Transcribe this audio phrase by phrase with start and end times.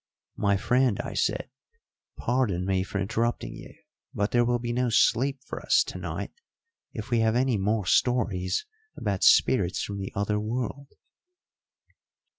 [0.37, 1.47] "My friend," I said,
[2.17, 3.75] "pardon me for interrupting you;
[4.15, 6.31] but there will be no sleep for us to night
[6.91, 8.65] if we have any more stories
[8.97, 10.87] about spirits from the other world."